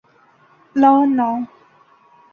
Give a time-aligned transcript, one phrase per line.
[0.81, 1.29] Law no.